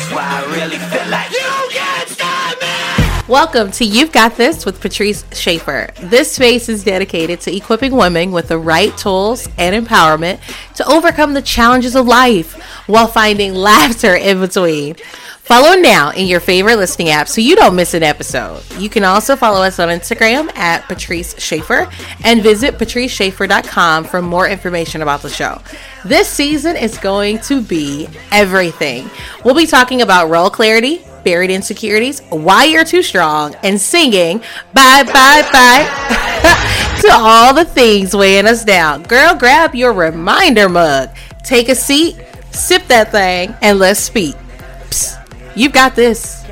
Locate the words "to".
3.72-3.84, 7.42-7.54, 10.76-10.88, 27.40-27.62, 37.00-37.08